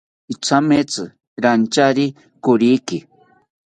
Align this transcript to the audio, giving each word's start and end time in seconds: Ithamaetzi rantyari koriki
Ithamaetzi 0.33 1.03
rantyari 1.43 2.05
koriki 2.43 2.97